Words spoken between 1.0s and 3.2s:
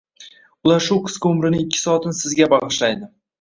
qisqa umrining ikki soatini sizga bag’ishlaydi